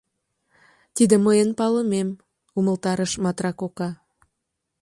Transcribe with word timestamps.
—Тиде 0.95 1.15
мыйын 1.25 1.49
палымем,— 1.59 2.09
умылтарыш 2.57 3.11
Матра 3.23 3.51
кока. 3.59 3.89